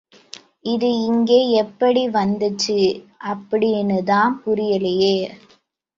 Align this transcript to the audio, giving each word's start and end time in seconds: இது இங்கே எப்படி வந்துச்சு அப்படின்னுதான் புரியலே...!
இது 0.65 0.89
இங்கே 1.01 1.49
எப்படி 1.51 2.07
வந்துச்சு 2.09 2.79
அப்படின்னுதான் 3.25 4.33
புரியலே...! 4.43 4.95